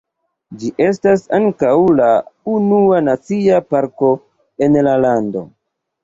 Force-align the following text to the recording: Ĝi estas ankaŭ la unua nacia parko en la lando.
Ĝi 0.61 0.69
estas 0.83 1.25
ankaŭ 1.39 1.73
la 1.99 2.07
unua 2.53 3.01
nacia 3.09 3.59
parko 3.75 4.09
en 4.69 4.79
la 4.89 4.95
lando. 5.03 5.45